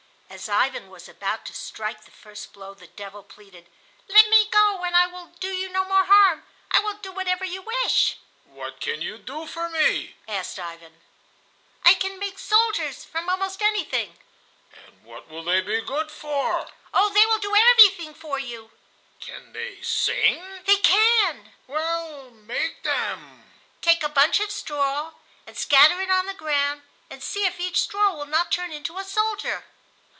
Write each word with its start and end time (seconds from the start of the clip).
As 0.33 0.47
Ivan 0.47 0.89
was 0.89 1.09
about 1.09 1.45
to 1.47 1.53
strike 1.53 2.05
the 2.05 2.09
first 2.09 2.53
blow 2.53 2.73
the 2.73 2.87
devil 2.87 3.21
pleaded: 3.21 3.69
"Let 4.07 4.29
me 4.29 4.45
go 4.49 4.81
and 4.85 4.95
I 4.95 5.05
will 5.05 5.25
do 5.41 5.51
you 5.51 5.67
no 5.67 5.83
more 5.83 6.05
harm. 6.05 6.45
I 6.71 6.79
will 6.79 6.93
do 6.93 7.11
whatever 7.11 7.43
you 7.43 7.61
wish." 7.61 8.15
"What 8.45 8.79
can 8.79 9.01
you 9.01 9.17
do 9.17 9.45
for 9.45 9.67
me?" 9.67 10.15
asked 10.29 10.57
Ivan. 10.57 11.01
"I 11.83 11.95
can 11.95 12.17
make 12.17 12.39
soldiers 12.39 13.03
from 13.03 13.27
almost 13.29 13.61
anything." 13.61 14.17
"And 14.73 15.03
what 15.03 15.27
will 15.27 15.43
they 15.43 15.59
be 15.59 15.81
good 15.81 16.09
for?" 16.09 16.65
"Oh, 16.93 17.09
they 17.09 17.25
will 17.25 17.39
do 17.39 17.53
everything 17.53 18.13
for 18.13 18.39
you!" 18.39 18.71
"Can 19.19 19.51
they 19.51 19.81
sing?" 19.81 20.63
"They 20.65 20.77
can." 20.77 21.53
"Well, 21.67 22.29
make 22.31 22.83
them." 22.83 23.51
"Take 23.81 24.01
a 24.01 24.07
bunch 24.09 24.39
of 24.39 24.49
straw 24.49 25.11
and 25.45 25.57
scatter 25.57 25.99
it 25.99 26.09
on 26.09 26.25
the 26.25 26.33
ground, 26.33 26.83
and 27.09 27.21
see 27.21 27.43
if 27.45 27.59
each 27.59 27.81
straw 27.81 28.15
will 28.15 28.25
not 28.25 28.49
turn 28.49 28.71
into 28.71 28.97
a 28.97 29.03
soldier." 29.03 29.65